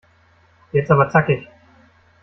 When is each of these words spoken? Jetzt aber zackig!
Jetzt 0.71 0.89
aber 0.89 1.09
zackig! 1.11 1.47